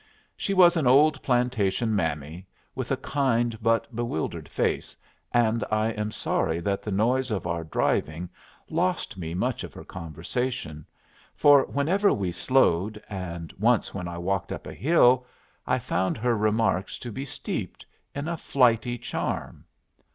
[0.35, 4.97] She was an old plantation mammy, with a kind but bewildered face,
[5.31, 8.27] and I am sorry that the noise of our driving
[8.67, 10.87] lost me much of her conversation;
[11.35, 15.27] for whenever we slowed, and once when I walked up a hill,
[15.67, 19.65] I found her remarks to be steeped in a flighty charm.